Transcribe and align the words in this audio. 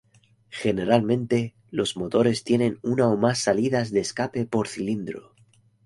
Generalmente, 0.49 1.53
los 1.69 1.95
motores 1.95 2.43
tienen 2.43 2.79
una 2.81 3.07
o 3.07 3.17
más 3.17 3.37
salidas 3.37 3.91
de 3.91 3.99
escape 3.99 4.47
por 4.47 4.67
cilindro. 4.67 5.35